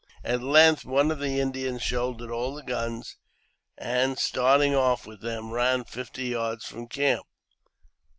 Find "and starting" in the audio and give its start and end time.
3.77-4.73